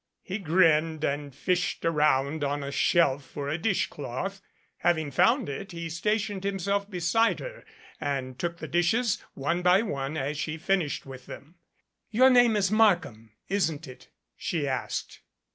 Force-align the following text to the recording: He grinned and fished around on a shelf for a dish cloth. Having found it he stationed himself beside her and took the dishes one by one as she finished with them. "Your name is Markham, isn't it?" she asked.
He 0.23 0.39
grinned 0.39 1.03
and 1.03 1.31
fished 1.35 1.85
around 1.85 2.43
on 2.43 2.63
a 2.63 2.71
shelf 2.71 3.23
for 3.23 3.49
a 3.49 3.57
dish 3.59 3.85
cloth. 3.85 4.41
Having 4.77 5.11
found 5.11 5.47
it 5.47 5.73
he 5.73 5.91
stationed 5.91 6.43
himself 6.43 6.89
beside 6.89 7.39
her 7.39 7.63
and 7.99 8.39
took 8.39 8.57
the 8.57 8.67
dishes 8.67 9.23
one 9.35 9.61
by 9.61 9.83
one 9.83 10.17
as 10.17 10.39
she 10.39 10.57
finished 10.57 11.05
with 11.05 11.27
them. 11.27 11.53
"Your 12.09 12.31
name 12.31 12.55
is 12.55 12.71
Markham, 12.71 13.33
isn't 13.47 13.87
it?" 13.87 14.07
she 14.35 14.67
asked. 14.67 15.21